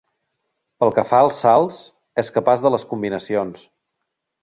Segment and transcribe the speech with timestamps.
[0.83, 1.83] Pel que fa als salts,
[2.25, 3.73] és capaç de les combinacions.